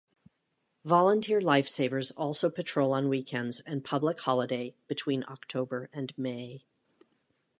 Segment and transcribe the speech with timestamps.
[0.83, 6.65] Volunteer Life Savers also patrol on weekends and public holiday between October and May.